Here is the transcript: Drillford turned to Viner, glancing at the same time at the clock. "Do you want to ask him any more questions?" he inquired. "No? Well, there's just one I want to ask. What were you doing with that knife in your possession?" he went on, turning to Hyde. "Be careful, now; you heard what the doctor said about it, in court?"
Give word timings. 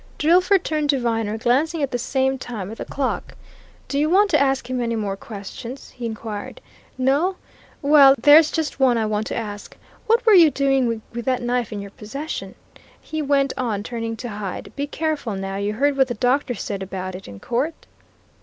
Drillford 0.17 0.63
turned 0.63 0.89
to 0.89 0.99
Viner, 0.99 1.37
glancing 1.37 1.83
at 1.83 1.91
the 1.91 1.99
same 1.99 2.39
time 2.39 2.71
at 2.71 2.79
the 2.79 2.85
clock. 2.85 3.35
"Do 3.87 3.99
you 3.99 4.09
want 4.09 4.31
to 4.31 4.39
ask 4.41 4.67
him 4.67 4.81
any 4.81 4.95
more 4.95 5.15
questions?" 5.15 5.91
he 5.91 6.07
inquired. 6.07 6.59
"No? 6.97 7.35
Well, 7.83 8.15
there's 8.17 8.49
just 8.49 8.79
one 8.79 8.97
I 8.97 9.05
want 9.05 9.27
to 9.27 9.35
ask. 9.35 9.77
What 10.07 10.25
were 10.25 10.33
you 10.33 10.49
doing 10.49 10.87
with 11.13 11.25
that 11.25 11.43
knife 11.43 11.71
in 11.71 11.83
your 11.83 11.91
possession?" 11.91 12.55
he 12.99 13.21
went 13.21 13.53
on, 13.57 13.83
turning 13.83 14.17
to 14.17 14.29
Hyde. 14.29 14.73
"Be 14.75 14.87
careful, 14.87 15.35
now; 15.35 15.57
you 15.57 15.73
heard 15.73 15.95
what 15.95 16.07
the 16.07 16.15
doctor 16.15 16.55
said 16.55 16.81
about 16.81 17.13
it, 17.13 17.27
in 17.27 17.39
court?" 17.39 17.85